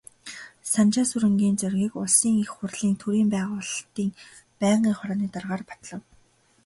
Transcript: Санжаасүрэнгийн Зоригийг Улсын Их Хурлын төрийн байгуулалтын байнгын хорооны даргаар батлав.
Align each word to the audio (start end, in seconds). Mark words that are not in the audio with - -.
Санжаасүрэнгийн 0.73 1.55
Зоригийг 1.59 1.93
Улсын 2.01 2.35
Их 2.43 2.51
Хурлын 2.55 2.95
төрийн 3.01 3.29
байгуулалтын 3.33 4.09
байнгын 4.61 4.97
хорооны 4.97 5.27
даргаар 5.33 5.63
батлав. 5.69 6.01